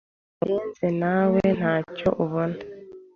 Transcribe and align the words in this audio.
ibigenze 0.37 0.85
newe 0.99 1.45
ntecyo 1.57 2.09
ubone 2.23 2.59